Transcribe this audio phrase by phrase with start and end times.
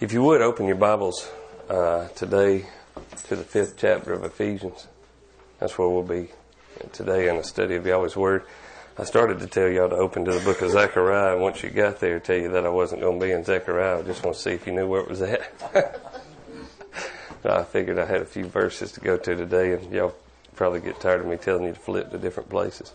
[0.00, 1.30] If you would open your Bibles
[1.68, 2.64] uh, today
[3.24, 4.88] to the fifth chapter of Ephesians,
[5.58, 6.30] that's where we'll be
[6.92, 8.44] today in the study of Yahweh's Word.
[8.96, 11.68] I started to tell y'all to open to the book of Zechariah, and once you
[11.68, 13.98] got there, tell you that I wasn't going to be in Zechariah.
[13.98, 15.42] I just want to see if you knew where it was at.
[17.44, 20.14] I figured I had a few verses to go to today, and y'all
[20.56, 22.94] probably get tired of me telling you to flip to different places.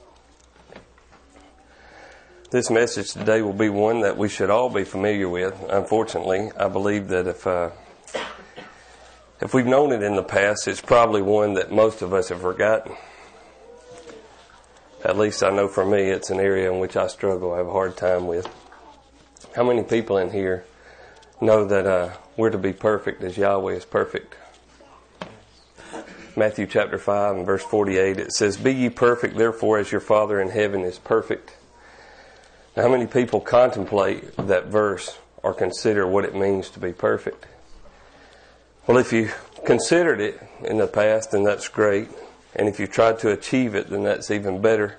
[2.51, 5.59] This message today will be one that we should all be familiar with.
[5.67, 7.71] Unfortunately, I believe that if uh,
[9.41, 12.41] if we've known it in the past, it's probably one that most of us have
[12.41, 12.95] forgotten.
[15.03, 17.51] At least I know for me, it's an area in which I struggle.
[17.51, 18.47] I have a hard time with.
[19.55, 20.65] How many people in here
[21.41, 24.35] know that uh, we're to be perfect as Yahweh is perfect?
[26.35, 30.39] Matthew chapter 5 and verse 48, it says, Be ye perfect, therefore, as your Father
[30.39, 31.55] in heaven is perfect.
[32.75, 37.45] How many people contemplate that verse or consider what it means to be perfect?
[38.85, 39.31] Well, if you
[39.65, 42.09] considered it in the past, then that's great.
[42.53, 44.97] And if you tried to achieve it, then that's even better.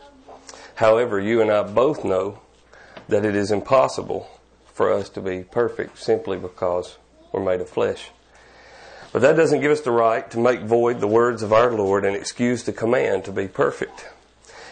[0.77, 2.41] However, you and I both know
[3.09, 4.27] that it is impossible
[4.73, 6.97] for us to be perfect simply because
[7.31, 8.11] we're made of flesh.
[9.12, 12.06] But that doesn't give us the right to make void the words of our Lord
[12.06, 14.08] and excuse the command to be perfect.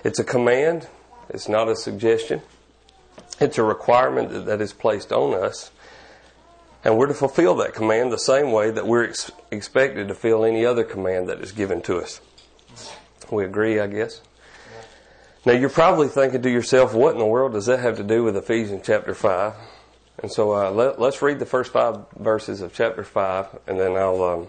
[0.02, 0.88] It's a command,
[1.28, 2.40] it's not a suggestion.
[3.40, 5.70] It's a requirement that is placed on us.
[6.84, 10.44] And we're to fulfill that command the same way that we're ex- expected to fulfill
[10.44, 12.20] any other command that is given to us.
[13.30, 14.20] We agree, I guess?
[15.46, 18.22] Now you're probably thinking to yourself, what in the world does that have to do
[18.22, 19.54] with Ephesians chapter 5?
[20.22, 23.96] And so uh, let, us read the first five verses of chapter 5, and then
[23.96, 24.46] I'll um,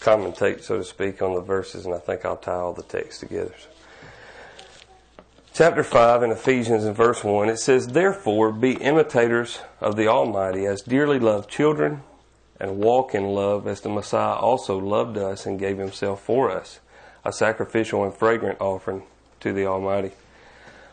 [0.00, 3.20] commentate, so to speak, on the verses, and I think I'll tie all the text
[3.20, 3.54] together
[5.52, 10.66] chapter 5 in Ephesians in verse 1, it says, Therefore be imitators of the Almighty
[10.66, 12.02] as dearly loved children,
[12.58, 16.78] and walk in love as the Messiah also loved us and gave himself for us,
[17.24, 19.02] a sacrificial and fragrant offering
[19.40, 20.12] to the Almighty.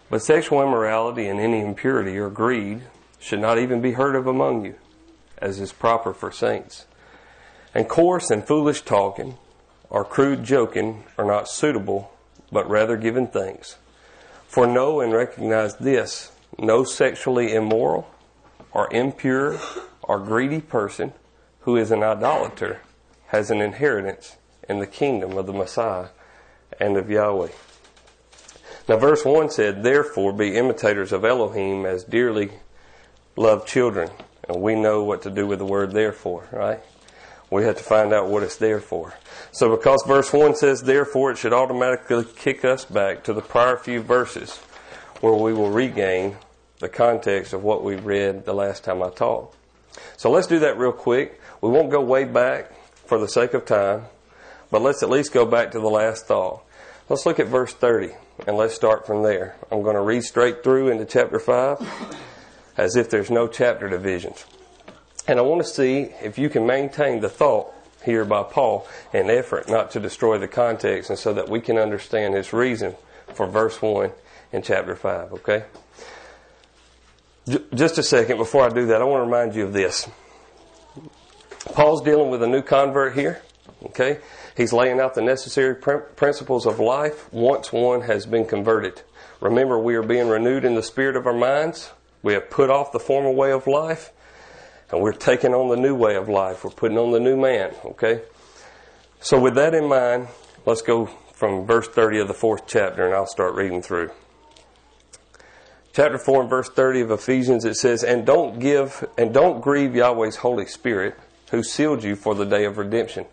[0.10, 2.84] But sexual immorality and any impurity or greed
[3.20, 4.76] should not even be heard of among you,
[5.38, 6.86] as is proper for saints.
[7.74, 9.38] And coarse and foolish talking
[9.90, 12.12] or crude joking are not suitable,
[12.52, 13.76] but rather giving thanks.
[14.48, 18.10] For know and recognize this no sexually immoral
[18.72, 19.60] or impure
[20.02, 21.14] or greedy person
[21.62, 22.80] who is an idolater
[23.28, 24.38] has an inheritance
[24.68, 26.08] in the kingdom of the Messiah
[26.80, 27.50] and of Yahweh.
[28.88, 32.52] Now, verse 1 said, Therefore be imitators of Elohim as dearly
[33.36, 34.10] loved children.
[34.48, 36.80] And we know what to do with the word therefore, right?
[37.50, 39.14] We have to find out what it's there for.
[39.52, 43.78] So because verse 1 says therefore, it should automatically kick us back to the prior
[43.78, 44.58] few verses
[45.22, 46.38] where we will regain
[46.80, 49.54] the context of what we read the last time I taught.
[50.18, 51.40] So let's do that real quick.
[51.62, 52.72] We won't go way back
[53.06, 54.06] for the sake of time,
[54.70, 56.64] but let's at least go back to the last thought.
[57.10, 58.12] Let's look at verse 30
[58.46, 59.56] and let's start from there.
[59.72, 62.18] I'm going to read straight through into chapter 5
[62.78, 64.46] as if there's no chapter divisions.
[65.28, 67.74] And I want to see if you can maintain the thought
[68.06, 71.78] here by Paul in effort not to destroy the context and so that we can
[71.78, 72.96] understand his reason
[73.34, 74.12] for verse 1
[74.54, 75.66] in chapter 5, okay?
[77.74, 80.08] Just a second before I do that, I want to remind you of this.
[81.74, 83.42] Paul's dealing with a new convert here,
[83.88, 84.20] okay?
[84.56, 89.02] He's laying out the necessary principles of life once one has been converted.
[89.42, 91.92] Remember, we are being renewed in the spirit of our minds.
[92.24, 94.12] We have put off the former way of life
[94.92, 96.64] and we're taking on the new way of life.
[96.64, 98.22] We're putting on the new man, okay?
[99.20, 100.28] So with that in mind,
[100.66, 104.12] let's go from verse 30 of the fourth chapter and I'll start reading through.
[105.94, 109.96] Chapter 4 and verse 30 of Ephesians it says, "And don't give and don't grieve
[109.96, 111.16] Yahweh's Holy Spirit,
[111.50, 113.26] who sealed you for the day of redemption.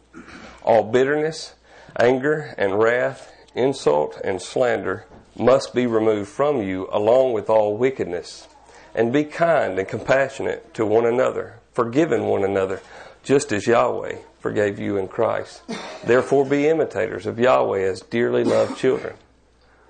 [0.62, 1.54] All bitterness,
[1.98, 5.04] anger, and wrath, insult, and slander
[5.36, 8.48] must be removed from you along with all wickedness."
[8.94, 12.80] And be kind and compassionate to one another, forgiving one another,
[13.22, 15.62] just as Yahweh forgave you in Christ.
[16.04, 19.16] Therefore, be imitators of Yahweh as dearly loved children.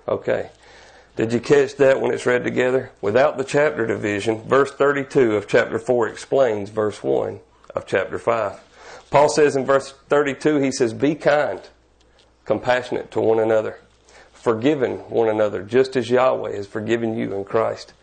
[0.07, 0.49] Okay.
[1.15, 2.91] Did you catch that when it's read together?
[3.01, 7.39] Without the chapter division, verse 32 of chapter 4 explains verse 1
[7.73, 8.59] of chapter 5.
[9.11, 11.61] Paul says in verse 32, he says, Be kind,
[12.43, 13.79] compassionate to one another,
[14.33, 17.93] forgiving one another, just as Yahweh has forgiven you in Christ.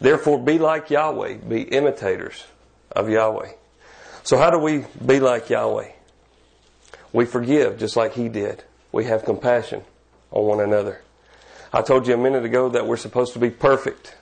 [0.00, 2.44] Therefore, be like Yahweh, be imitators
[2.92, 3.52] of Yahweh.
[4.22, 5.90] So, how do we be like Yahweh?
[7.12, 8.64] We forgive just like He did.
[8.92, 9.82] We have compassion
[10.30, 11.02] on one another.
[11.72, 14.16] I told you a minute ago that we're supposed to be perfect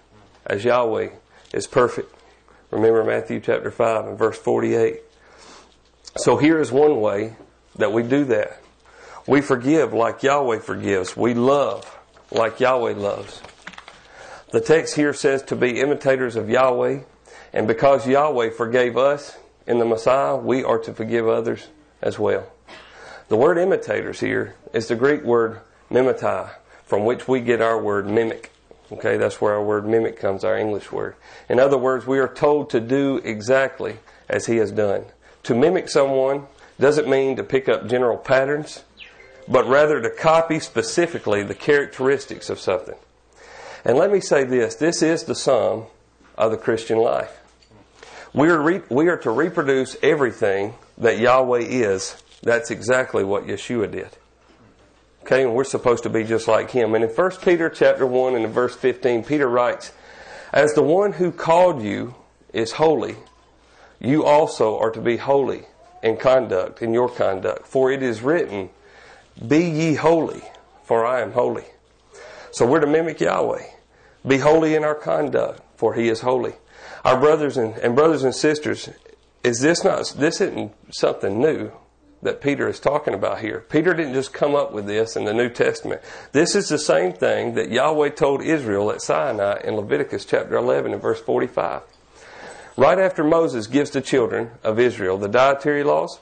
[0.44, 1.10] as Yahweh
[1.52, 2.12] is perfect.
[2.70, 5.00] Remember Matthew chapter 5 and verse 48.
[6.16, 7.36] So here is one way
[7.76, 8.60] that we do that.
[9.26, 11.16] We forgive like Yahweh forgives.
[11.16, 11.98] We love
[12.30, 13.40] like Yahweh loves.
[14.52, 17.00] The text here says to be imitators of Yahweh,
[17.52, 21.66] and because Yahweh forgave us in the Messiah, we are to forgive others
[22.00, 22.46] as well.
[23.26, 25.60] The word imitators here is the Greek word
[25.90, 26.50] mimetai,
[26.84, 28.52] from which we get our word mimic.
[28.92, 31.16] Okay, that's where our word mimic comes, our English word.
[31.48, 33.96] In other words, we are told to do exactly
[34.28, 35.06] as he has done.
[35.42, 36.46] To mimic someone
[36.78, 38.84] doesn't mean to pick up general patterns,
[39.48, 42.94] but rather to copy specifically the characteristics of something.
[43.86, 45.84] And let me say this this is the sum
[46.36, 47.30] of the Christian life.
[48.34, 52.20] We are, re- we are to reproduce everything that Yahweh is.
[52.42, 54.08] That's exactly what Yeshua did.
[55.22, 56.96] Okay, and we're supposed to be just like him.
[56.96, 59.92] And in 1 Peter chapter 1 and in verse 15, Peter writes,
[60.52, 62.16] As the one who called you
[62.52, 63.14] is holy,
[64.00, 65.64] you also are to be holy
[66.02, 67.68] in conduct, in your conduct.
[67.68, 68.68] For it is written,
[69.46, 70.42] Be ye holy,
[70.84, 71.64] for I am holy.
[72.50, 73.75] So we're to mimic Yahweh.
[74.26, 76.54] Be holy in our conduct, for he is holy.
[77.04, 78.88] Our brothers and, and brothers and sisters,
[79.44, 81.70] is this not this isn't something new
[82.22, 83.64] that Peter is talking about here.
[83.68, 86.00] Peter didn't just come up with this in the New Testament.
[86.32, 90.92] This is the same thing that Yahweh told Israel at Sinai in Leviticus chapter 11
[90.92, 91.82] and verse 45.
[92.76, 96.20] Right after Moses gives the children of Israel the dietary laws,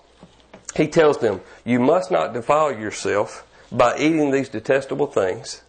[0.76, 5.62] he tells them, You must not defile yourself by eating these detestable things,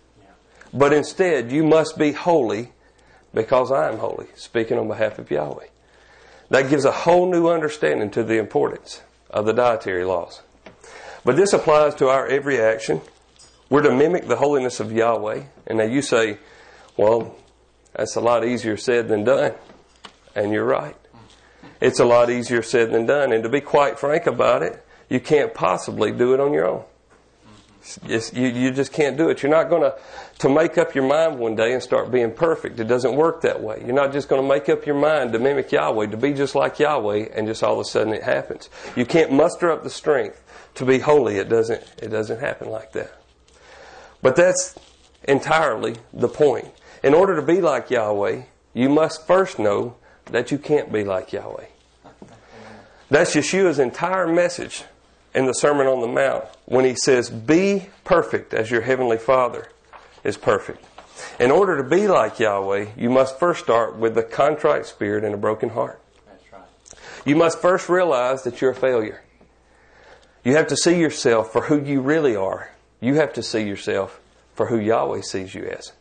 [0.76, 2.74] but instead you must be holy
[3.34, 5.68] because I am holy, speaking on behalf of Yahweh.
[6.50, 10.42] That gives a whole new understanding to the importance of the dietary laws.
[11.24, 13.02] But this applies to our every action.
[13.70, 15.44] We're to mimic the holiness of Yahweh.
[15.66, 16.38] And now you say,
[16.98, 17.36] well,
[17.94, 19.54] that's a lot easier said than done.
[20.36, 20.96] And you're right.
[21.82, 23.34] It's a lot easier said than done.
[23.34, 26.84] And to be quite frank about it, you can't possibly do it on your own.
[28.08, 29.44] It's, you, you just can't do it.
[29.44, 29.96] You're not going to
[30.40, 32.80] to make up your mind one day and start being perfect.
[32.80, 33.82] It doesn't work that way.
[33.86, 36.56] You're not just going to make up your mind to mimic Yahweh, to be just
[36.56, 38.70] like Yahweh, and just all of a sudden it happens.
[38.96, 40.42] You can't muster up the strength
[40.76, 41.38] to be holy.
[41.38, 41.84] It doesn't.
[42.02, 43.22] It doesn't happen like that.
[44.22, 44.76] But that's
[45.24, 46.68] entirely the point.
[47.04, 48.44] In order to be like Yahweh,
[48.74, 49.96] you must first know
[50.26, 51.66] that you can't be like Yahweh.
[53.10, 54.84] That's Yeshua's entire message
[55.36, 59.68] in the Sermon on the Mount when he says, Be perfect as your heavenly Father
[60.24, 60.84] is perfect.
[61.40, 65.34] In order to be like Yahweh, you must first start with a contrite spirit and
[65.34, 66.02] a broken heart.
[66.26, 66.62] That's right.
[67.26, 69.22] You must first realize that you're a failure.
[70.44, 72.72] You have to see yourself for who you really are.
[73.02, 74.22] You have to see yourself
[74.54, 75.92] for who Yahweh sees you as.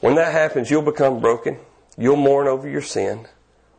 [0.00, 1.58] When that happens, you'll become broken.
[1.98, 3.26] You'll mourn over your sin.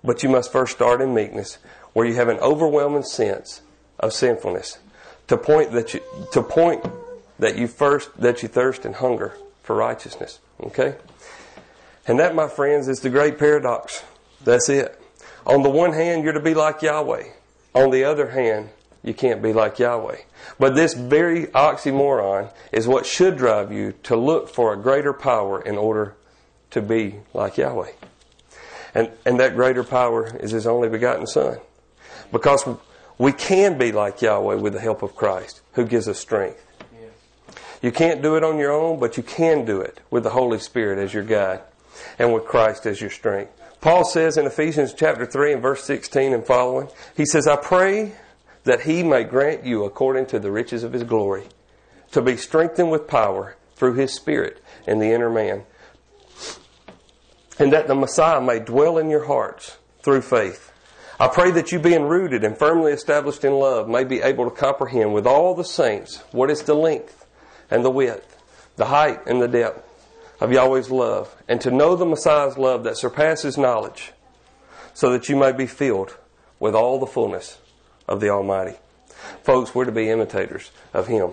[0.03, 1.57] But you must first start in meekness,
[1.93, 3.61] where you have an overwhelming sense
[3.99, 4.79] of sinfulness
[5.27, 6.01] to point that you,
[6.31, 6.85] to point
[7.39, 9.33] that you first that you thirst and hunger
[9.63, 10.39] for righteousness.
[10.61, 10.95] Okay?
[12.07, 14.03] And that, my friends, is the great paradox.
[14.43, 14.99] That's it.
[15.45, 17.23] On the one hand, you're to be like Yahweh.
[17.73, 18.69] On the other hand,
[19.03, 20.17] you can't be like Yahweh.
[20.57, 25.61] But this very oxymoron is what should drive you to look for a greater power
[25.61, 26.15] in order
[26.71, 27.91] to be like Yahweh.
[28.95, 31.59] And, and that greater power is His only begotten Son.
[32.31, 32.67] Because
[33.17, 36.63] we can be like Yahweh with the help of Christ, who gives us strength.
[37.81, 40.59] You can't do it on your own, but you can do it with the Holy
[40.59, 41.61] Spirit as your guide
[42.17, 43.51] and with Christ as your strength.
[43.81, 48.13] Paul says in Ephesians chapter 3 and verse 16 and following, he says, I pray
[48.63, 51.43] that he may grant you according to the riches of his glory
[52.11, 55.63] to be strengthened with power through his spirit in the inner man
[57.59, 60.66] and that the Messiah may dwell in your hearts through faith.
[61.19, 64.55] I pray that you being rooted and firmly established in love may be able to
[64.55, 67.25] comprehend with all the saints what is the length
[67.71, 68.37] and the width,
[68.75, 69.83] the height and the depth
[70.39, 74.11] of Yahweh's love, and to know the Messiah's love that surpasses knowledge,
[74.93, 76.15] so that you may be filled
[76.59, 77.57] with all the fullness
[78.07, 78.77] of the Almighty.
[79.41, 81.31] Folks, we're to be imitators of Him.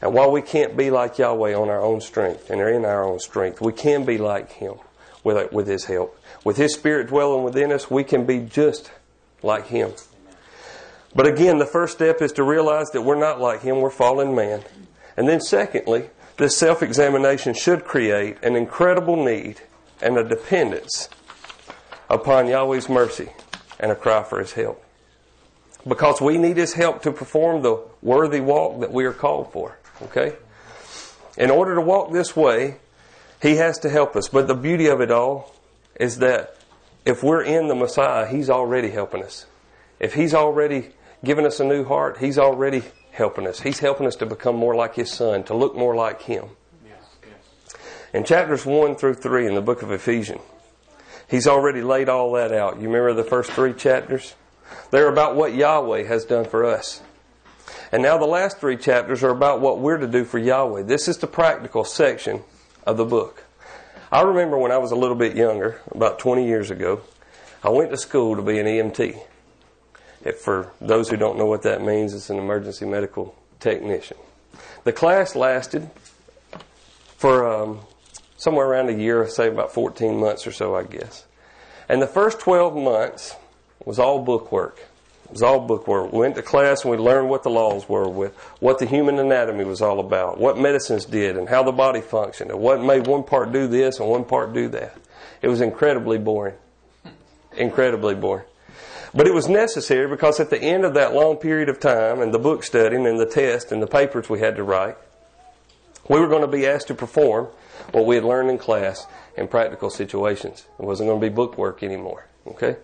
[0.00, 3.18] And while we can't be like Yahweh on our own strength and in our own
[3.18, 4.76] strength, we can be like Him
[5.22, 6.18] with, with His help.
[6.42, 8.90] With His Spirit dwelling within us, we can be just
[9.42, 9.92] like Him.
[11.14, 14.34] But again, the first step is to realize that we're not like Him, we're fallen
[14.34, 14.62] man.
[15.16, 19.62] And then, secondly, this self examination should create an incredible need
[20.02, 21.08] and a dependence
[22.10, 23.30] upon Yahweh's mercy
[23.80, 24.82] and a cry for His help.
[25.88, 29.78] Because we need His help to perform the worthy walk that we are called for.
[30.02, 30.34] Okay?
[31.38, 32.76] In order to walk this way,
[33.40, 34.28] He has to help us.
[34.28, 35.54] But the beauty of it all
[35.98, 36.55] is that
[37.06, 39.46] if we're in the Messiah, He's already helping us.
[40.00, 40.90] If He's already
[41.24, 42.82] given us a new heart, He's already
[43.12, 43.60] helping us.
[43.60, 46.48] He's helping us to become more like His Son, to look more like Him.
[46.84, 46.98] Yes.
[48.12, 50.42] In chapters 1 through 3 in the book of Ephesians,
[51.28, 52.76] He's already laid all that out.
[52.80, 54.34] You remember the first three chapters?
[54.90, 57.02] They're about what Yahweh has done for us.
[57.90, 60.82] And now the last three chapters are about what we're to do for Yahweh.
[60.82, 62.42] This is the practical section
[62.84, 63.45] of the book.
[64.10, 67.00] I remember when I was a little bit younger, about 20 years ago,
[67.64, 69.18] I went to school to be an EMT.
[70.24, 74.16] If for those who don't know what that means, it's an emergency medical technician.
[74.84, 75.90] The class lasted
[77.16, 77.80] for um,
[78.36, 81.26] somewhere around a year, say about 14 months or so, I guess.
[81.88, 83.34] And the first 12 months
[83.84, 84.80] was all book work.
[85.26, 86.12] It was all book work.
[86.12, 89.18] We went to class and we learned what the laws were, with what the human
[89.18, 93.08] anatomy was all about, what medicines did, and how the body functioned, and what made
[93.08, 94.96] one part do this and one part do that.
[95.42, 96.54] It was incredibly boring.
[97.56, 98.46] Incredibly boring.
[99.12, 102.32] But it was necessary because at the end of that long period of time and
[102.32, 104.96] the book studying and the test and the papers we had to write,
[106.08, 107.48] we were going to be asked to perform
[107.90, 109.06] what we had learned in class
[109.36, 110.66] in practical situations.
[110.78, 112.26] It wasn't going to be book work anymore.
[112.46, 112.76] Okay?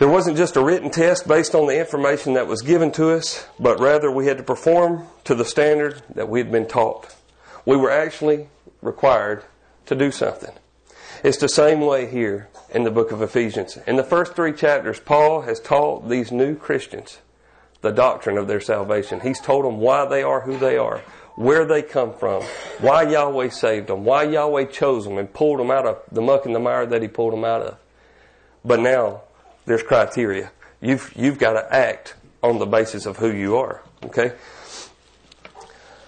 [0.00, 3.46] There wasn't just a written test based on the information that was given to us,
[3.58, 7.14] but rather we had to perform to the standard that we had been taught.
[7.66, 8.48] We were actually
[8.80, 9.44] required
[9.84, 10.54] to do something.
[11.22, 13.76] It's the same way here in the book of Ephesians.
[13.86, 17.18] In the first three chapters, Paul has taught these new Christians
[17.82, 19.20] the doctrine of their salvation.
[19.20, 21.02] He's told them why they are who they are,
[21.34, 22.42] where they come from,
[22.80, 26.46] why Yahweh saved them, why Yahweh chose them and pulled them out of the muck
[26.46, 27.76] and the mire that He pulled them out of.
[28.64, 29.24] But now
[29.66, 30.50] there's criteria.
[30.80, 33.82] You've you've got to act on the basis of who you are.
[34.04, 34.32] Okay.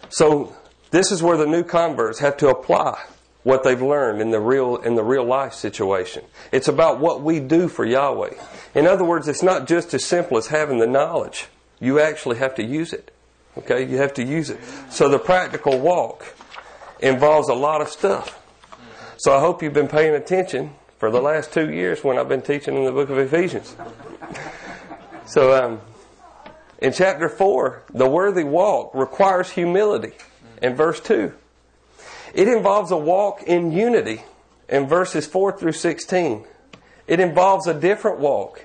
[0.09, 0.55] So
[0.91, 3.03] this is where the new converts have to apply
[3.43, 6.25] what they've learned in the real in the real life situation.
[6.53, 8.35] It's about what we do for Yahweh.
[8.75, 11.47] In other words, it's not just as simple as having the knowledge.
[11.81, 13.11] You actually have to use it.
[13.59, 14.61] Okay, you have to use it.
[14.91, 16.35] So the practical walk
[17.01, 18.39] involves a lot of stuff.
[19.19, 22.43] So I hope you've been paying attention for the last two years when I've been
[22.43, 23.75] teaching in the book of Ephesians.
[25.27, 25.81] So um,
[26.79, 30.13] in chapter 4, the worthy walk requires humility
[30.63, 31.33] in verse 2.
[32.35, 34.23] It involves a walk in unity
[34.69, 36.45] in verses 4 through 16.
[37.09, 38.65] It involves a different walk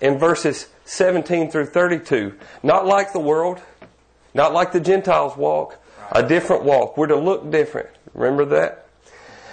[0.00, 2.34] in verses 17 through 32.
[2.62, 3.60] Not like the world,
[4.32, 5.76] not like the Gentiles walk,
[6.12, 6.96] a different walk.
[6.96, 7.90] We're to look different.
[8.14, 8.87] Remember that?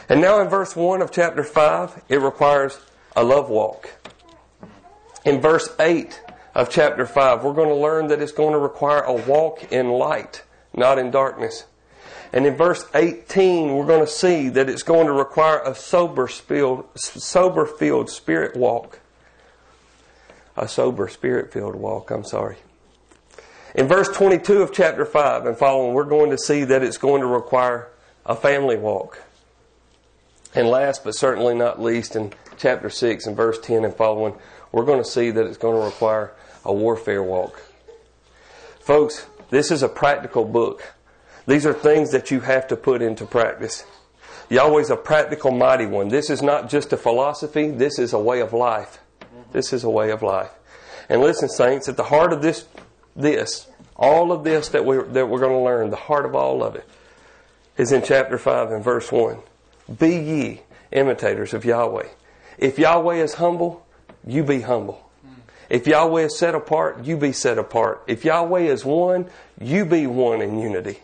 [0.07, 2.79] And now in verse 1 of chapter 5, it requires
[3.15, 3.89] a love walk.
[5.23, 6.21] In verse 8
[6.53, 9.89] of chapter 5, we're going to learn that it's going to require a walk in
[9.89, 10.43] light,
[10.75, 11.65] not in darkness.
[12.31, 16.27] And in verse 18, we're going to see that it's going to require a sober
[16.27, 18.99] filled, sober filled spirit walk.
[20.55, 22.57] A sober spirit filled walk, I'm sorry.
[23.73, 27.21] In verse 22 of chapter 5 and following, we're going to see that it's going
[27.21, 27.89] to require
[28.25, 29.21] a family walk.
[30.55, 34.35] And last but certainly not least, in chapter 6 and verse 10 and following,
[34.71, 36.33] we're going to see that it's going to require
[36.63, 37.61] a warfare walk.
[38.79, 40.93] Folks, this is a practical book.
[41.45, 43.85] These are things that you have to put into practice.
[44.49, 46.07] Yahweh's a practical, mighty one.
[46.07, 48.99] This is not just a philosophy, this is a way of life.
[49.51, 50.51] This is a way of life.
[51.09, 52.65] And listen, saints, at the heart of this
[53.15, 56.63] this, all of this that we're, that we're going to learn, the heart of all
[56.63, 56.87] of it,
[57.77, 59.37] is in chapter 5 and verse 1.
[59.99, 60.61] Be ye
[60.91, 62.07] imitators of Yahweh.
[62.57, 63.85] If Yahweh is humble,
[64.25, 65.01] you be humble.
[65.69, 68.03] If Yahweh is set apart, you be set apart.
[68.07, 70.99] If Yahweh is one, you be one in unity.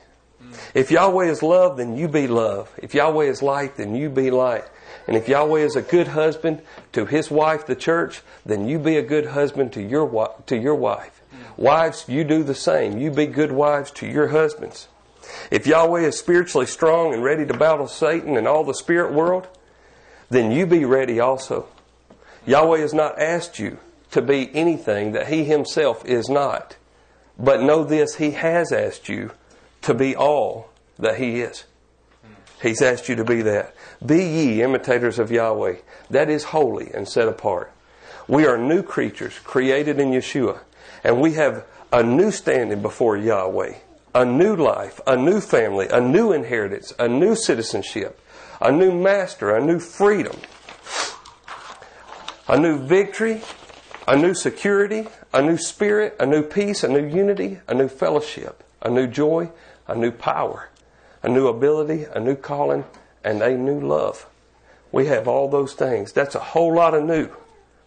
[0.74, 2.72] If Yahweh is love, then you be love.
[2.78, 4.66] If Yahweh is light, then you be light.
[5.08, 6.62] And if Yahweh is a good husband
[6.94, 10.76] to his wife, the church, then you be a good husband to your, to your
[10.76, 11.22] wife.
[11.58, 12.98] Wives, you do the same.
[12.98, 14.88] You be good wives to your husbands.
[15.50, 19.48] If Yahweh is spiritually strong and ready to battle Satan and all the spirit world,
[20.30, 21.68] then you be ready also.
[22.46, 23.78] Yahweh has not asked you
[24.12, 26.76] to be anything that He Himself is not.
[27.38, 29.32] But know this, He has asked you
[29.84, 31.66] to be all that He is.
[32.62, 33.76] He's asked you to be that.
[34.06, 35.78] Be ye imitators of Yahweh.
[36.10, 37.74] That is holy and set apart.
[38.28, 40.60] We are new creatures created in Yeshua.
[41.04, 43.74] And we have a new standing before Yahweh,
[44.14, 48.20] a new life, a new family, a new inheritance, a new citizenship,
[48.60, 50.38] a new master, a new freedom,
[52.48, 53.42] a new victory,
[54.08, 58.64] a new security, a new spirit, a new peace, a new unity, a new fellowship,
[58.82, 59.50] a new joy,
[59.88, 60.70] a new power,
[61.24, 62.84] a new ability, a new calling,
[63.24, 64.28] and a new love.
[64.92, 66.12] We have all those things.
[66.12, 67.30] That's a whole lot of new.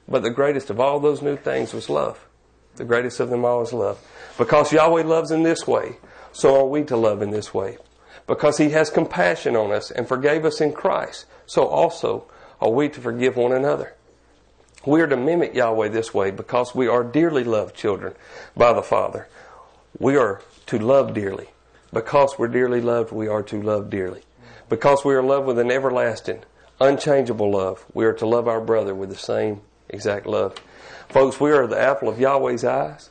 [0.09, 2.26] But the greatest of all those new things was love.
[2.76, 4.00] The greatest of them all is love.
[4.38, 5.97] Because Yahweh loves in this way,
[6.34, 7.78] so are we to love in this way.
[8.26, 12.26] Because He has compassion on us and forgave us in Christ, so also
[12.60, 13.94] are we to forgive one another.
[14.84, 18.14] We are to mimic Yahweh this way because we are dearly loved children
[18.56, 19.28] by the Father.
[19.98, 21.48] We are to love dearly.
[21.92, 24.22] Because we're dearly loved, we are to love dearly.
[24.68, 26.42] Because we are loved with an everlasting,
[26.80, 30.56] unchangeable love, we are to love our brother with the same exact love.
[31.08, 33.10] Folks, we are the apple of Yahweh's eyes.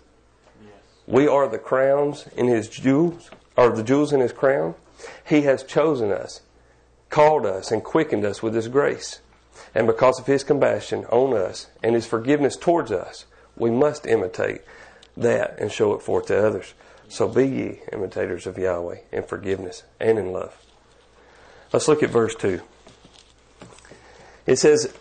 [1.06, 4.76] We are the crowns in his jewels, or the jewels in his crown.
[5.26, 6.42] He has chosen us,
[7.10, 9.20] called us, and quickened us with his grace.
[9.76, 14.62] And because of his compassion on us and his forgiveness towards us, we must imitate
[15.18, 16.74] that and show it forth to others.
[17.10, 20.58] So be ye imitators of Yahweh in forgiveness and in love.
[21.72, 22.62] Let's look at verse 2.
[24.46, 24.94] It says,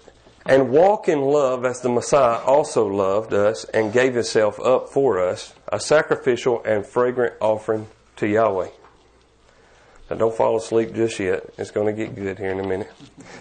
[0.45, 5.21] And walk in love as the Messiah also loved us and gave himself up for
[5.21, 8.71] us, a sacrificial and fragrant offering to Yahweh.
[10.11, 11.45] Now don't fall asleep just yet.
[11.59, 12.93] It's going to get good here in a minute.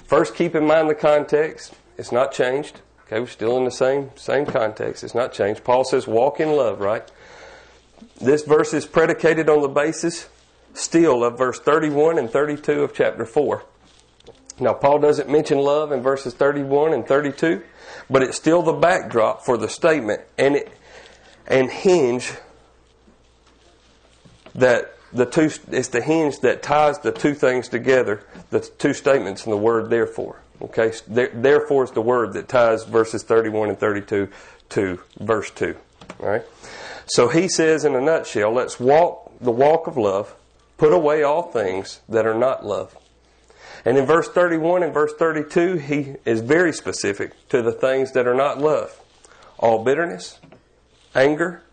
[0.06, 1.74] First, keep in mind the context.
[1.98, 2.82] It's not changed.
[3.08, 5.04] Okay, we're still in the same same context.
[5.04, 5.64] It's not changed.
[5.64, 7.04] Paul says, "Walk in love." Right.
[8.22, 10.30] This verse is predicated on the basis
[10.74, 13.64] still of verse 31 and 32 of chapter 4.
[14.62, 17.64] Now, Paul doesn't mention love in verses 31 and 32,
[18.10, 20.72] but it's still the backdrop for the statement, and it
[21.48, 22.32] and hinge
[24.56, 29.46] that the two it's the hinge that ties the two things together the two statements
[29.46, 30.94] in the word therefore okay?
[31.08, 34.30] Therefore is the word that ties verses 31 and 32
[34.70, 35.76] to verse 2
[36.20, 36.44] all right?
[37.06, 40.36] So he says in a nutshell let's walk the walk of love
[40.78, 42.96] put away all things that are not love
[43.86, 48.28] and in verse 31 and verse 32 he is very specific to the things that
[48.28, 49.00] are not love
[49.58, 50.40] all bitterness
[51.16, 51.64] anger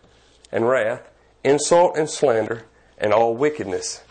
[0.51, 1.09] and wrath
[1.43, 2.65] insult and slander
[2.97, 4.03] and all wickedness.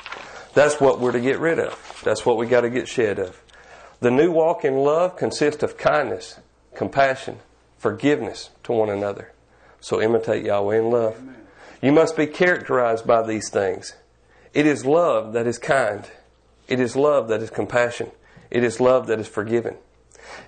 [0.55, 2.01] That's what we're to get rid of.
[2.05, 3.41] That's what we got to get shed of.
[4.01, 6.41] The new walk in love consists of kindness,
[6.75, 7.39] compassion,
[7.77, 9.33] forgiveness to one another.
[9.81, 11.17] So imitate Yahweh in love.
[11.19, 11.37] Amen.
[11.83, 13.95] You must be characterized by these things.
[14.55, 16.09] It is love that is kind.
[16.69, 18.11] It is love that is compassion.
[18.51, 19.77] It is love that is forgiven.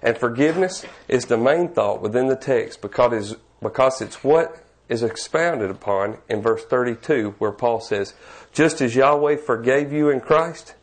[0.02, 5.02] And forgiveness is the main thought within the text because it's, because it's what is
[5.02, 8.14] expounded upon in verse 32, where Paul says,
[8.52, 10.74] Just as Yahweh forgave you in Christ.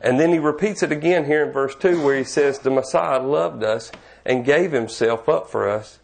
[0.00, 3.22] And then he repeats it again here in verse 2, where he says, The Messiah
[3.22, 3.92] loved us
[4.24, 6.00] and gave himself up for us,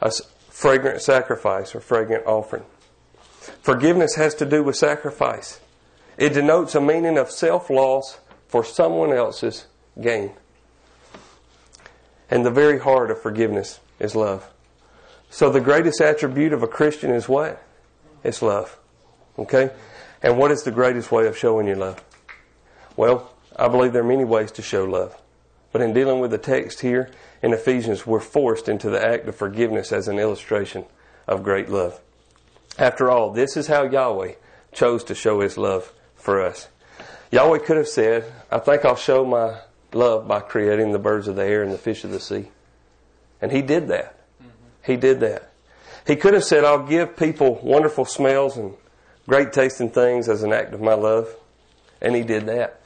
[0.00, 0.10] a
[0.48, 2.64] fragrant sacrifice or fragrant offering.
[3.60, 5.60] Forgiveness has to do with sacrifice.
[6.16, 9.66] It denotes a meaning of self loss for someone else's
[10.00, 10.32] gain.
[12.30, 14.50] And the very heart of forgiveness is love.
[15.30, 17.62] So the greatest attribute of a Christian is what?
[18.24, 18.78] It's love.
[19.38, 19.70] Okay?
[20.22, 22.02] And what is the greatest way of showing your love?
[22.96, 25.16] Well, I believe there are many ways to show love.
[25.72, 27.10] But in dealing with the text here
[27.42, 30.86] in Ephesians, we're forced into the act of forgiveness as an illustration
[31.26, 32.00] of great love.
[32.78, 34.32] After all, this is how Yahweh
[34.72, 35.92] chose to show his love
[36.26, 36.68] for us.
[37.30, 39.60] Yahweh could have said, I think I'll show my
[39.92, 42.48] love by creating the birds of the air and the fish of the sea.
[43.40, 44.18] And he did that.
[44.84, 45.52] He did that.
[46.04, 48.74] He could have said, I'll give people wonderful smells and
[49.28, 51.28] great tasting things as an act of my love.
[52.02, 52.80] And he did that.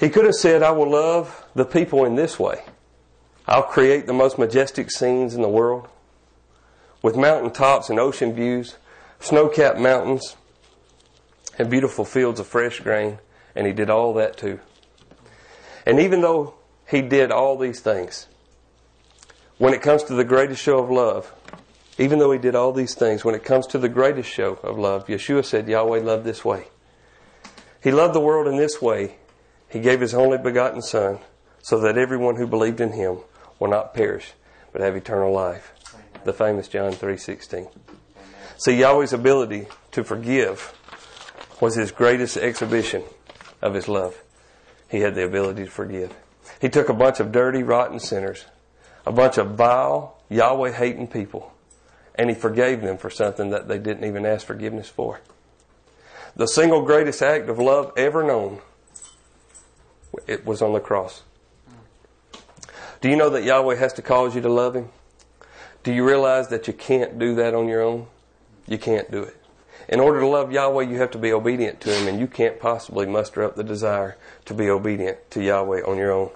[0.00, 2.64] He could have said, I will love the people in this way.
[3.46, 5.86] I'll create the most majestic scenes in the world
[7.02, 8.78] with mountain tops and ocean views,
[9.20, 10.36] snow capped mountains,
[11.58, 13.18] and beautiful fields of fresh grain.
[13.54, 14.60] And he did all that too.
[15.86, 16.54] And even though
[16.88, 18.26] he did all these things,
[19.58, 21.32] when it comes to the greatest show of love,
[21.98, 24.78] even though he did all these things, when it comes to the greatest show of
[24.78, 26.68] love, Yeshua said, Yahweh loved this way.
[27.82, 29.16] He loved the world in this way.
[29.68, 31.18] He gave his only begotten Son
[31.62, 33.18] so that everyone who believed in him
[33.58, 34.32] will not perish
[34.72, 35.72] but have eternal life.
[36.24, 37.68] The famous John 3:16.
[38.58, 40.74] See, Yahweh's ability to forgive
[41.60, 43.02] was his greatest exhibition
[43.60, 44.16] of his love.
[44.88, 46.14] He had the ability to forgive.
[46.60, 48.46] He took a bunch of dirty, rotten sinners
[49.06, 51.52] a bunch of vile, Yahweh hating people,
[52.14, 55.20] and He forgave them for something that they didn't even ask forgiveness for.
[56.36, 58.60] The single greatest act of love ever known,
[60.26, 61.22] it was on the cross.
[63.00, 64.90] Do you know that Yahweh has to cause you to love Him?
[65.82, 68.06] Do you realize that you can't do that on your own?
[68.66, 69.36] You can't do it.
[69.90, 72.60] In order to love Yahweh, you have to be obedient to Him, and you can't
[72.60, 76.30] possibly muster up the desire to be obedient to Yahweh on your own.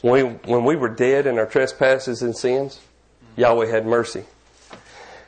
[0.00, 2.80] When we, when we were dead in our trespasses and sins,
[3.36, 4.24] Yahweh had mercy.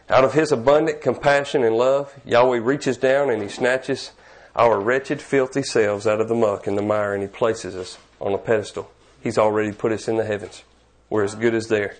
[0.08, 4.12] Out of His abundant compassion and love, Yahweh reaches down and He snatches
[4.56, 7.98] our wretched, filthy selves out of the muck and the mire and He places us
[8.18, 8.90] on a pedestal.
[9.22, 10.64] He's already put us in the heavens.
[11.10, 11.96] We're as good as there.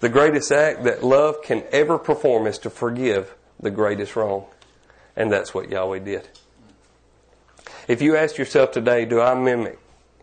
[0.00, 4.46] The greatest act that love can ever perform is to forgive the greatest wrong.
[5.16, 6.28] And that's what Yahweh did.
[7.86, 9.78] If you ask yourself today, do I mimic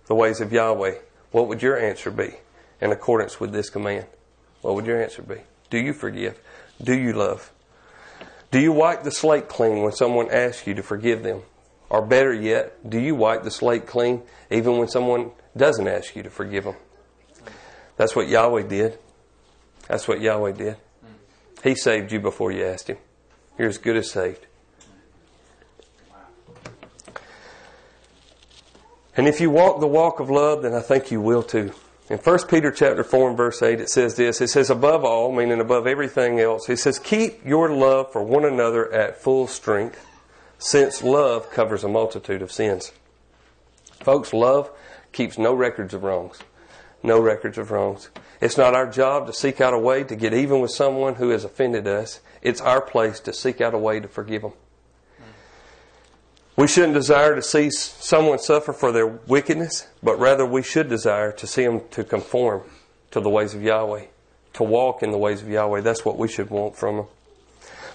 [0.08, 0.96] the ways of Yahweh?
[1.32, 2.36] What would your answer be
[2.82, 4.08] in accordance with this command?
[4.62, 5.38] What would your answer be?
[5.70, 6.40] Do you forgive?
[6.82, 7.52] Do you love?
[8.52, 11.44] Do you wipe the slate clean when someone asks you to forgive them?
[11.90, 16.24] Or better yet, do you wipe the slate clean even when someone doesn't ask you
[16.24, 16.76] to forgive them?
[17.98, 18.98] That's what Yahweh did.
[19.88, 20.78] That's what Yahweh did.
[21.64, 22.98] He saved you before you asked Him.
[23.58, 24.48] You're as good as saved.
[29.22, 31.74] And if you walk the walk of love, then I think you will too.
[32.10, 34.42] In 1 Peter chapter 4 and verse 8, it says this.
[34.42, 38.46] It says, above all, meaning above everything else, it says, keep your love for one
[38.46, 40.04] another at full strength,
[40.58, 42.94] since love covers a multitude of sins.
[44.00, 44.72] Folks, love
[45.12, 46.40] keeps no records of wrongs.
[47.04, 48.10] No records of wrongs.
[48.42, 51.30] It's not our job to seek out a way to get even with someone who
[51.30, 52.22] has offended us.
[52.42, 54.54] It's our place to seek out a way to forgive them.
[56.56, 61.32] We shouldn't desire to see someone suffer for their wickedness, but rather we should desire
[61.32, 62.64] to see them to conform
[63.12, 64.06] to the ways of Yahweh,
[64.54, 65.82] to walk in the ways of Yahweh.
[65.82, 67.06] That's what we should want from them.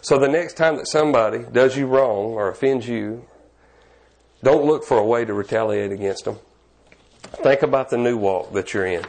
[0.00, 3.26] So the next time that somebody does you wrong or offends you,
[4.42, 6.38] don't look for a way to retaliate against them.
[7.42, 9.04] Think about the new walk that you're in.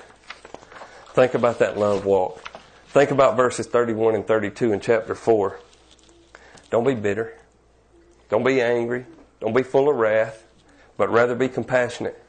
[1.13, 2.43] Think about that love walk.
[2.88, 5.60] Think about verses 31 and 32 in chapter 4.
[6.69, 7.38] Don't be bitter.
[8.29, 9.05] Don't be angry.
[9.39, 10.45] Don't be full of wrath,
[10.97, 12.21] but rather be compassionate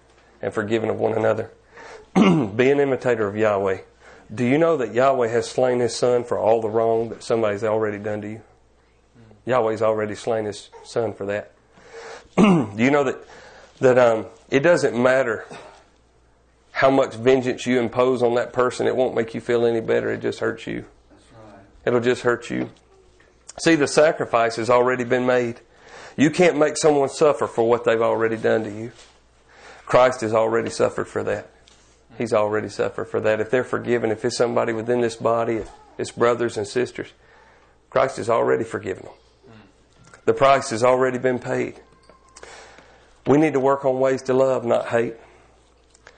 [0.42, 1.50] and forgiving of one another.
[2.14, 3.78] be an imitator of Yahweh.
[4.34, 7.64] Do you know that Yahweh has slain his son for all the wrong that somebody's
[7.64, 8.42] already done to you?
[9.46, 11.52] Yahweh's already slain his son for that.
[12.36, 13.16] Do you know that
[13.80, 15.46] that um, it doesn't matter
[16.72, 20.12] how much vengeance you impose on that person, it won't make you feel any better.
[20.12, 20.84] It just hurts you.
[21.32, 21.60] Right.
[21.84, 22.70] It'll just hurt you.
[23.58, 25.60] See, the sacrifice has already been made.
[26.18, 28.90] You can't make someone suffer for what they've already done to you.
[29.86, 31.48] Christ has already suffered for that.
[32.18, 33.38] He's already suffered for that.
[33.40, 35.62] If they're forgiven, if it's somebody within this body,
[35.96, 37.12] it's brothers and sisters,
[37.88, 39.54] Christ has already forgiven them.
[40.24, 41.80] The price has already been paid.
[43.24, 45.14] We need to work on ways to love, not hate.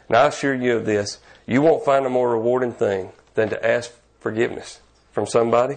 [0.09, 3.67] Now, I assure you of this you won't find a more rewarding thing than to
[3.67, 4.81] ask forgiveness
[5.13, 5.77] from somebody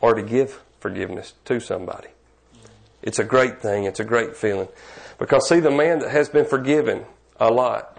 [0.00, 2.08] or to give forgiveness to somebody.
[3.06, 3.84] It's a great thing.
[3.84, 4.68] It's a great feeling.
[5.18, 7.06] Because, see, the man that has been forgiven
[7.38, 7.96] a lot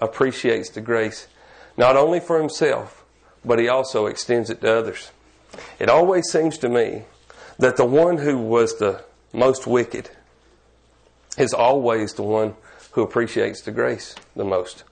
[0.00, 1.28] appreciates the grace,
[1.76, 3.04] not only for himself,
[3.44, 5.12] but he also extends it to others.
[5.78, 7.04] It always seems to me
[7.58, 10.10] that the one who was the most wicked
[11.38, 12.56] is always the one
[12.92, 14.82] who appreciates the grace the most.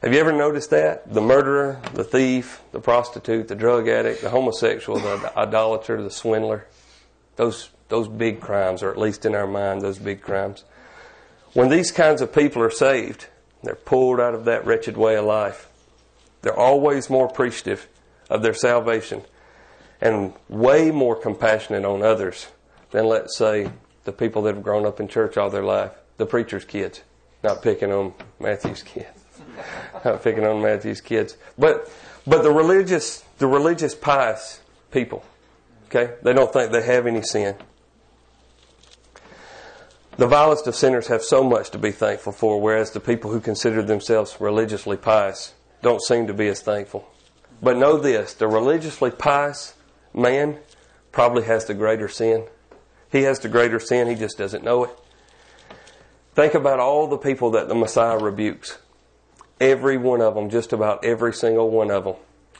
[0.00, 1.12] Have you ever noticed that?
[1.12, 6.66] The murderer, the thief, the prostitute, the drug addict, the homosexual, the idolater, the swindler,
[7.36, 10.64] those those big crimes, or at least in our mind, those big crimes.
[11.52, 13.26] When these kinds of people are saved,
[13.62, 15.68] they're pulled out of that wretched way of life.
[16.42, 17.86] They're always more appreciative
[18.30, 19.22] of their salvation
[20.00, 22.46] and way more compassionate on others
[22.90, 23.70] than, let's say,
[24.04, 27.02] the people that have grown up in church all their life, the preacher's kids.
[27.42, 29.08] Not picking on Matthew's kids.
[30.04, 31.36] Not picking on Matthew's kids.
[31.58, 31.90] But
[32.26, 35.24] but the religious the religious pious people,
[35.86, 37.56] okay, they don't think they have any sin.
[40.20, 43.40] The vilest of sinners have so much to be thankful for, whereas the people who
[43.40, 47.08] consider themselves religiously pious don't seem to be as thankful.
[47.62, 49.72] But know this the religiously pious
[50.12, 50.58] man
[51.10, 52.44] probably has the greater sin.
[53.10, 54.90] He has the greater sin, he just doesn't know it.
[56.34, 58.76] Think about all the people that the Messiah rebukes.
[59.58, 62.16] Every one of them, just about every single one of them,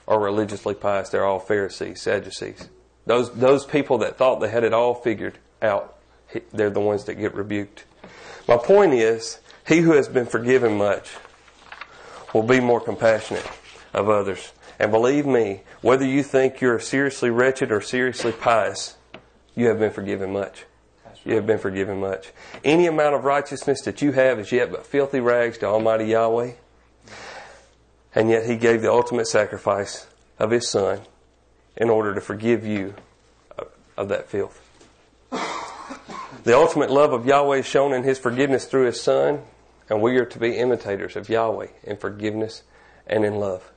[0.09, 1.11] are religiously pious.
[1.11, 2.71] They're all Pharisees, Sadducees.
[3.05, 5.99] Those, those people that thought they had it all figured out
[6.53, 7.85] they're the ones that get rebuked.
[8.49, 11.11] My point is, he who has been forgiven much
[12.35, 13.49] will be more compassionate
[13.93, 14.53] of others.
[14.79, 18.97] And believe me, whether you think you're seriously wretched or seriously pious,
[19.55, 20.65] you have been forgiven much.
[21.25, 22.33] You have been forgiven much.
[22.65, 26.53] Any amount of righteousness that you have is yet but filthy rags to Almighty Yahweh.
[28.15, 30.07] And yet He gave the ultimate sacrifice
[30.39, 31.01] of His Son
[31.77, 32.95] in order to forgive you
[33.97, 34.60] of that filth.
[36.43, 39.43] The ultimate love of Yahweh is shown in His forgiveness through His Son,
[39.91, 42.63] And we are to be imitators of Yahweh in forgiveness
[43.07, 43.71] and in love.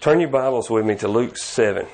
[0.00, 1.86] Turn your Bibles with me to Luke 7.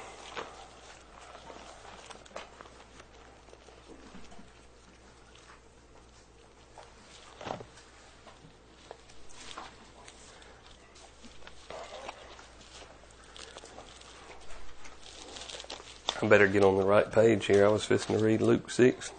[16.29, 17.64] Better get on the right page here.
[17.64, 19.12] I was fixing to read Luke 6.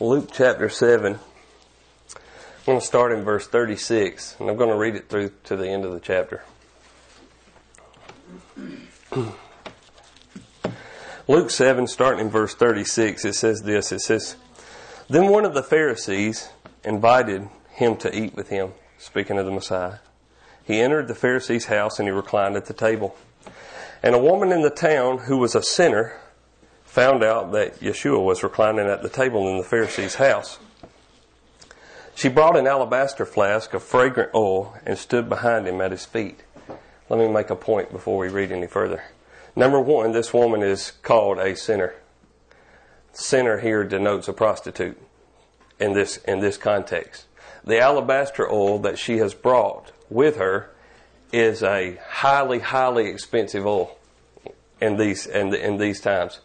[0.00, 1.14] Luke chapter 7.
[1.14, 1.20] I'm
[2.66, 5.68] going to start in verse 36, and I'm going to read it through to the
[5.68, 6.42] end of the chapter.
[11.28, 14.36] Luke 7, starting in verse 36, it says this It says,
[15.08, 16.50] Then one of the Pharisees
[16.84, 19.98] invited him to eat with him, speaking of the Messiah.
[20.64, 23.16] He entered the Pharisee's house and he reclined at the table.
[24.02, 26.20] And a woman in the town who was a sinner
[26.84, 30.58] found out that Yeshua was reclining at the table in the Pharisee's house.
[32.14, 36.42] She brought an alabaster flask of fragrant oil and stood behind him at his feet.
[37.10, 39.04] Let me make a point before we read any further.
[39.54, 41.94] Number one, this woman is called a sinner.
[43.12, 45.00] Sinner here denotes a prostitute
[45.78, 47.26] in this, in this context.
[47.64, 50.70] The alabaster oil that she has brought with her
[51.32, 53.96] is a highly, highly expensive oil
[54.80, 56.40] in these in, the, in these times.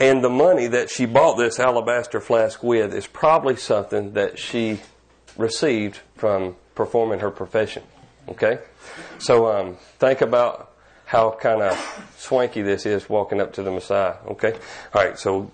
[0.00, 4.80] And the money that she bought this alabaster flask with is probably something that she
[5.36, 7.82] received from performing her profession.
[8.28, 8.58] Okay,
[9.18, 10.72] so um, think about
[11.06, 14.16] how kind of swanky this is walking up to the Messiah.
[14.28, 14.52] Okay,
[14.94, 15.18] all right.
[15.18, 15.50] So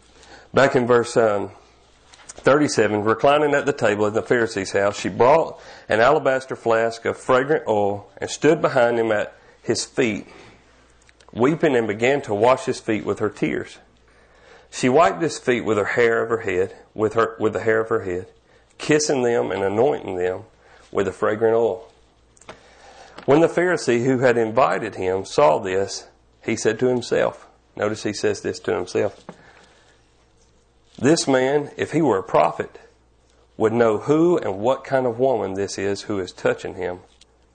[0.52, 1.50] back in verse um,
[2.34, 7.16] 37, reclining at the table in the Pharisee's house, she brought an alabaster flask of
[7.16, 10.26] fragrant oil and stood behind him at his feet,
[11.32, 13.78] weeping and began to wash his feet with her tears.
[14.70, 17.80] She wiped his feet with her hair of her head, with her, with the hair
[17.80, 18.26] of her head,
[18.76, 20.42] kissing them and anointing them
[20.90, 21.88] with the fragrant oil.
[23.24, 26.08] When the Pharisee who had invited him saw this,
[26.44, 29.24] he said to himself, notice he says this to himself,
[31.04, 32.80] this man, if he were a prophet,
[33.56, 37.00] would know who and what kind of woman this is who is touching him.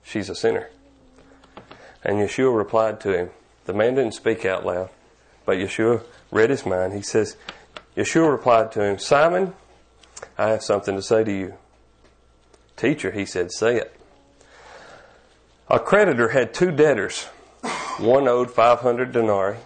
[0.02, 0.70] She's a sinner.
[2.02, 3.30] And Yeshua replied to him.
[3.66, 4.88] The man didn't speak out loud,
[5.44, 6.94] but Yeshua read his mind.
[6.94, 7.36] He says,
[7.96, 9.52] Yeshua replied to him, Simon,
[10.38, 11.54] I have something to say to you.
[12.76, 13.94] Teacher, he said, say it.
[15.68, 17.24] A creditor had two debtors.
[17.98, 19.58] One owed 500 denarii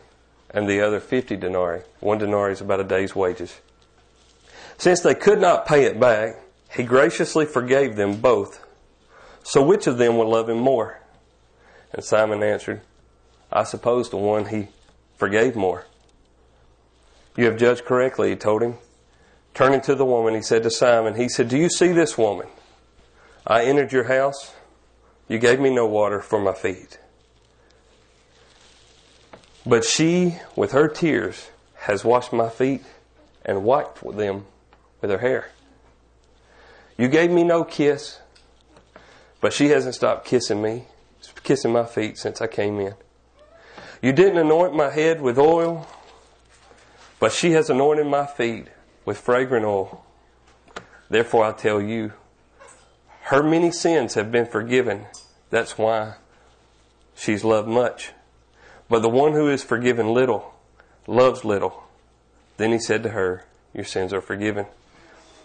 [0.50, 1.82] and the other 50 denarii.
[2.00, 3.60] One denarii is about a day's wages.
[4.78, 6.36] Since they could not pay it back,
[6.70, 8.64] he graciously forgave them both.
[9.42, 11.00] So which of them will love him more?
[11.92, 12.80] And Simon answered,
[13.52, 14.68] I suppose the one he
[15.16, 15.86] forgave more.
[17.36, 18.76] You have judged correctly, he told him.
[19.54, 22.48] Turning to the woman, he said to Simon, he said, Do you see this woman?
[23.46, 24.54] I entered your house.
[25.28, 26.98] You gave me no water for my feet.
[29.64, 32.82] But she, with her tears, has washed my feet
[33.44, 34.46] and wiped them
[35.04, 35.50] with her hair.
[36.96, 38.20] You gave me no kiss,
[39.42, 40.84] but she hasn't stopped kissing me,
[41.42, 42.94] kissing my feet since I came in.
[44.00, 45.86] You didn't anoint my head with oil,
[47.20, 48.68] but she has anointed my feet
[49.04, 50.06] with fragrant oil.
[51.10, 52.14] Therefore, I tell you,
[53.24, 55.04] her many sins have been forgiven.
[55.50, 56.14] That's why
[57.14, 58.12] she's loved much.
[58.88, 60.54] But the one who is forgiven little
[61.06, 61.82] loves little.
[62.56, 64.64] Then he said to her, Your sins are forgiven.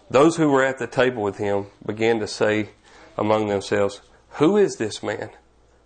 [0.10, 2.70] Those who were at the table with him began to say
[3.18, 5.30] among themselves, Who is this man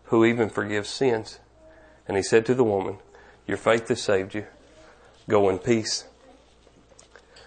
[0.06, 1.40] who even forgives sins?
[2.08, 2.98] And he said to the woman,
[3.48, 4.46] Your faith has saved you.
[5.28, 6.06] Go in peace.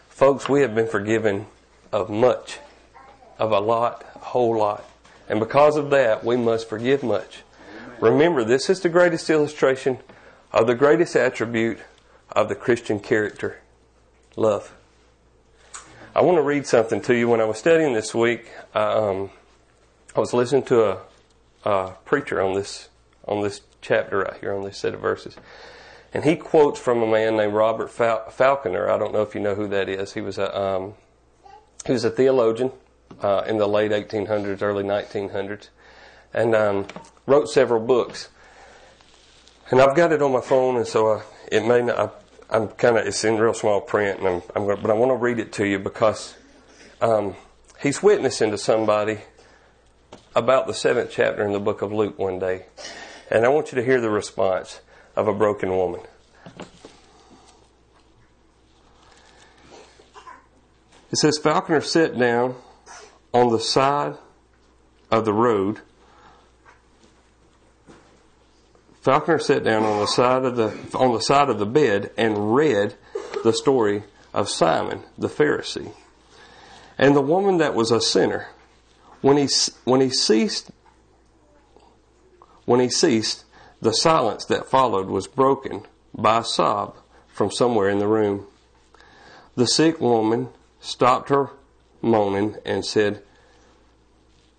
[0.08, 1.46] Folks, we have been forgiven
[1.92, 2.58] of much,
[3.38, 4.84] of a lot, a whole lot.
[5.28, 7.42] And because of that, we must forgive much.
[8.00, 9.98] Remember, this is the greatest illustration
[10.52, 11.78] of the greatest attribute
[12.32, 13.60] of the Christian character
[14.36, 14.74] love.
[16.16, 17.28] I want to read something to you.
[17.28, 19.28] When I was studying this week, um,
[20.14, 20.98] I was listening to a,
[21.62, 22.88] a preacher on this
[23.26, 25.36] on this chapter right here on this set of verses,
[26.14, 28.88] and he quotes from a man named Robert Fal- Falconer.
[28.88, 30.14] I don't know if you know who that is.
[30.14, 30.94] He was a um,
[31.84, 32.72] he was a theologian
[33.20, 35.68] uh, in the late 1800s, early 1900s,
[36.32, 36.86] and um,
[37.26, 38.30] wrote several books.
[39.70, 41.98] And I've got it on my phone, and so I, it may not.
[41.98, 42.08] I,
[42.48, 45.16] I'm kind of it's in real small print, and I'm, I'm but I want to
[45.16, 46.36] read it to you because
[47.00, 47.34] um,
[47.80, 49.20] he's witnessing to somebody
[50.34, 52.66] about the seventh chapter in the book of Luke one day,
[53.30, 54.80] and I want you to hear the response
[55.16, 56.02] of a broken woman.
[61.10, 62.56] It says Falconer sat down
[63.32, 64.16] on the side
[65.10, 65.80] of the road.
[69.06, 72.56] Falconer sat down on the side of the on the side of the bed and
[72.56, 72.96] read
[73.44, 74.02] the story
[74.34, 75.92] of Simon the Pharisee
[76.98, 78.48] and the woman that was a sinner.
[79.20, 79.48] When he
[79.84, 80.72] when he ceased
[82.64, 83.44] when he ceased,
[83.80, 86.96] the silence that followed was broken by a sob
[87.28, 88.48] from somewhere in the room.
[89.54, 90.48] The sick woman
[90.80, 91.50] stopped her
[92.02, 93.22] moaning and said,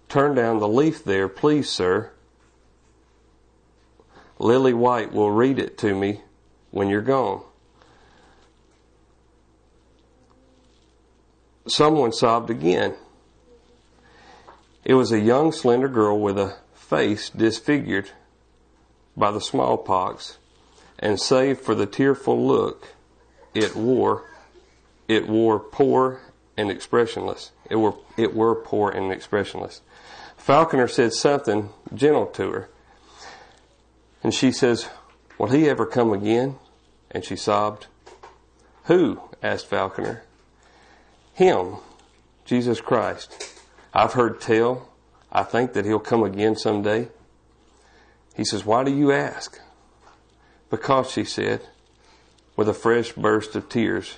[0.07, 2.13] Turn down the leaf there, please, sir.
[4.39, 6.21] Lily White will read it to me
[6.71, 7.41] when you're gone.
[11.67, 12.95] Someone sobbed again.
[14.85, 18.11] It was a young, slender girl with a face disfigured
[19.17, 20.37] by the smallpox,
[20.99, 22.93] and save for the tearful look
[23.53, 24.23] it wore,
[25.07, 26.21] it wore poor
[26.55, 27.51] and expressionless.
[27.69, 29.81] It were it were poor and expressionless.
[30.37, 32.69] Falconer said something gentle to her,
[34.23, 34.89] and she says,
[35.37, 36.55] "Will he ever come again?"
[37.11, 37.87] And she sobbed.
[38.85, 39.19] Who?
[39.43, 40.23] asked Falconer.
[41.33, 41.75] Him,
[42.45, 43.53] Jesus Christ.
[43.93, 44.89] I've heard tell.
[45.31, 47.09] I think that he'll come again someday.
[48.35, 49.59] He says, Why do you ask?
[50.69, 51.61] Because, she said,
[52.55, 54.17] with a fresh burst of tears,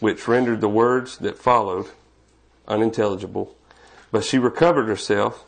[0.00, 1.86] which rendered the words that followed
[2.66, 3.54] unintelligible.
[4.10, 5.44] But she recovered herself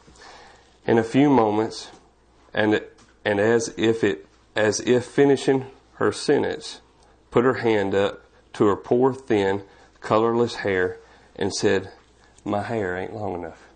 [0.86, 1.90] in a few moments,
[2.52, 2.82] and,
[3.24, 6.80] and as if it, as if finishing her sentence,
[7.30, 9.62] put her hand up to her poor, thin,
[10.00, 10.98] colorless hair
[11.36, 11.90] and said,
[12.44, 13.68] My hair ain't long enough.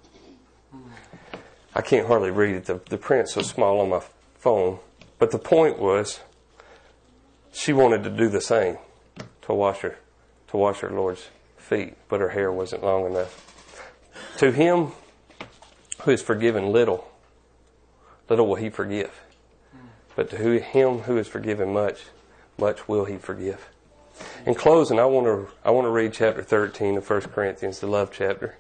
[1.75, 2.65] I can't hardly read it.
[2.65, 4.03] The, the print's so small on my
[4.37, 4.79] phone.
[5.19, 6.21] But the point was,
[7.53, 8.79] she wanted to do the same
[9.43, 9.99] to wash her,
[10.49, 13.45] to wash her Lord's feet, but her hair wasn't long enough.
[14.39, 14.93] To him
[16.03, 17.11] who is forgiven little,
[18.29, 19.13] little will he forgive.
[20.19, 22.07] But to him who is forgiven much,
[22.59, 23.69] much will he forgive.
[24.47, 27.87] In closing, I want to I want to read chapter 13 of 1 Corinthians, the
[27.87, 28.57] love chapter.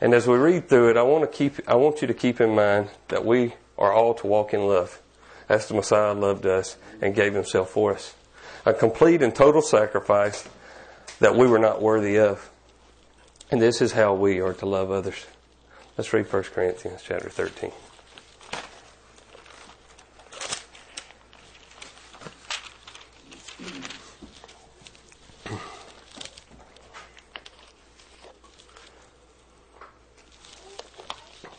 [0.00, 2.40] And as we read through it, I want to keep I want you to keep
[2.40, 5.02] in mind that we are all to walk in love,
[5.48, 8.14] as the Messiah loved us and gave himself for us.
[8.64, 10.48] A complete and total sacrifice
[11.18, 12.52] that we were not worthy of.
[13.50, 15.26] And this is how we are to love others.
[15.96, 17.72] Let's read 1 Corinthians chapter 13.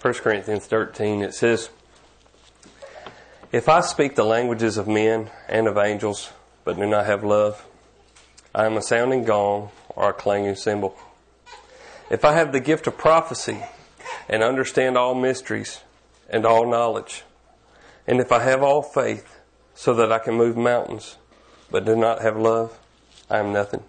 [0.09, 1.69] 1 Corinthians 13, it says,
[3.51, 6.31] If I speak the languages of men and of angels,
[6.63, 7.63] but do not have love,
[8.55, 10.97] I am a sounding gong or a clanging cymbal.
[12.09, 13.61] If I have the gift of prophecy
[14.27, 15.81] and understand all mysteries
[16.27, 17.21] and all knowledge,
[18.07, 19.37] and if I have all faith
[19.75, 21.17] so that I can move mountains,
[21.69, 22.79] but do not have love,
[23.29, 23.83] I am nothing.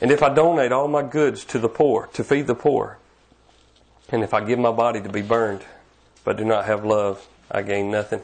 [0.00, 2.98] And if I donate all my goods to the poor, to feed the poor,
[4.08, 5.62] and if I give my body to be burned,
[6.24, 8.22] but do not have love, I gain nothing.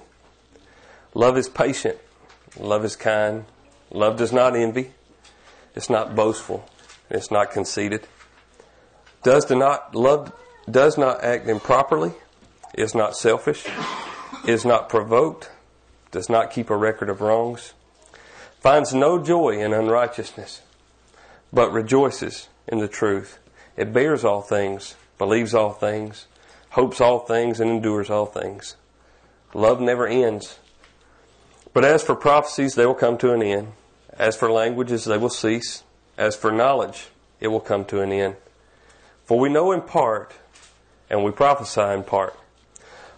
[1.15, 1.99] Love is patient.
[2.59, 3.45] Love is kind.
[3.91, 4.93] Love does not envy.
[5.75, 6.69] It's not boastful.
[7.11, 8.07] It's not conceited.
[9.23, 10.33] Does not love
[10.71, 12.13] does not act improperly.
[12.75, 13.67] Is not selfish.
[14.47, 15.51] Is not provoked.
[16.11, 17.75] Does not keep a record of wrongs.
[18.61, 20.63] Finds no joy in unrighteousness,
[21.53, 23.39] but rejoices in the truth.
[23.77, 26.27] It bears all things believes all things,
[26.71, 28.75] hopes all things, and endures all things.
[29.55, 30.59] Love never ends.
[31.73, 33.69] But as for prophecies, they will come to an end.
[34.19, 35.85] As for languages, they will cease.
[36.19, 37.07] As for knowledge,
[37.39, 38.35] it will come to an end.
[39.25, 40.35] For we know in part,
[41.09, 42.37] and we prophesy in part.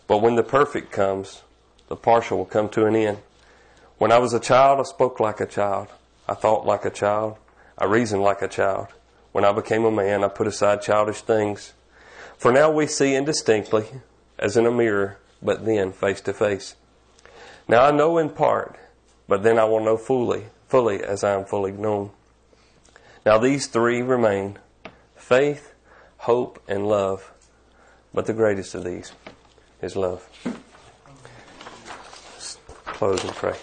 [0.07, 1.41] But when the perfect comes,
[1.89, 3.17] the partial will come to an end.
[3.97, 5.89] When I was a child, I spoke like a child.
[6.29, 7.39] I thought like a child.
[7.79, 8.89] I reasoned like a child.
[9.33, 11.73] When I became a man, I put aside childish things.
[12.39, 13.87] For now we see indistinctly,
[14.39, 16.77] as in a mirror, but then face to face.
[17.69, 18.79] Now I know in part,
[19.29, 22.11] but then I will know fully, fully as I am fully known.
[23.25, 24.59] Now these three remain
[25.17, 25.73] faith,
[26.19, 27.33] hope, and love.
[28.13, 29.13] But the greatest of these
[29.81, 30.29] is love.
[32.35, 33.57] Let's close and pray.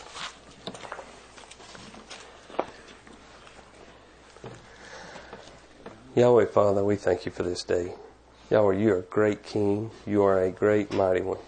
[6.16, 7.94] Yahweh, Father, we thank you for this day.
[8.52, 9.92] Yahweh, you are a great king.
[10.06, 11.40] You are a great mighty one.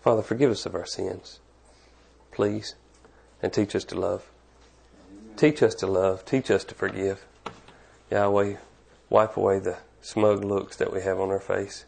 [0.00, 1.40] Father, forgive us of our sins,
[2.30, 2.76] please,
[3.42, 4.30] and teach us to love.
[5.36, 6.24] Teach us to love.
[6.24, 7.24] Teach us to forgive.
[8.08, 8.54] Yahweh,
[9.10, 11.86] wipe away the smug looks that we have on our face.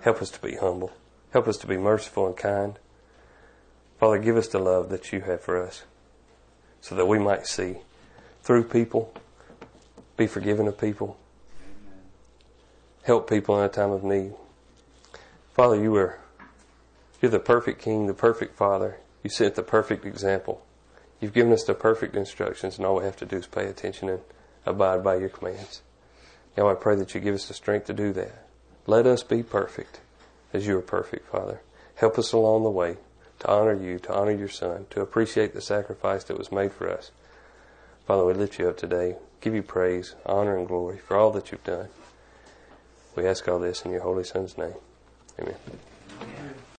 [0.00, 0.90] Help us to be humble.
[1.32, 2.80] Help us to be merciful and kind.
[4.00, 5.84] Father, give us the love that you have for us
[6.80, 7.76] so that we might see
[8.42, 9.14] through people,
[10.16, 11.16] be forgiven of people,
[13.02, 14.32] help people in a time of need.
[15.54, 16.18] Father, you are
[17.20, 18.98] you're the perfect king, the perfect father.
[19.24, 20.64] You set the perfect example.
[21.20, 24.08] You've given us the perfect instructions, and all we have to do is pay attention
[24.08, 24.20] and
[24.64, 25.82] abide by your commands.
[26.56, 28.46] Now I pray that you give us the strength to do that.
[28.86, 30.00] Let us be perfect
[30.52, 31.60] as you are perfect, Father.
[31.96, 32.96] Help us along the way
[33.40, 36.88] to honor you, to honor your Son, to appreciate the sacrifice that was made for
[36.88, 37.10] us.
[38.06, 41.50] Father, we lift you up today, give you praise, honor, and glory for all that
[41.50, 41.88] you've done.
[43.18, 44.74] We ask all this in your Holy Son's name.
[45.40, 45.56] Amen.